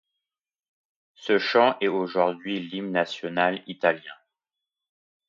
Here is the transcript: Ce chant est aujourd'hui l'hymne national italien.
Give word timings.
Ce 1.13 1.37
chant 1.37 1.77
est 1.79 1.87
aujourd'hui 1.87 2.59
l'hymne 2.59 2.89
national 2.91 3.61
italien. 3.67 4.15